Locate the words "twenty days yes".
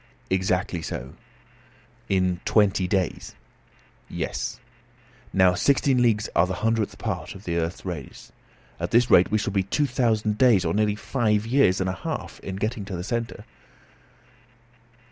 2.43-4.59